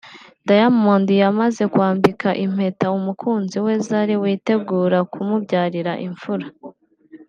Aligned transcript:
Diamond 0.47 1.07
yamaze 1.23 1.63
kwambika 1.73 2.29
impeta 2.45 2.85
umukunzi 2.97 3.57
we 3.65 3.73
Zari 3.85 4.15
witegura 4.21 4.99
kumubyarira 5.11 5.93
imfura 6.07 6.45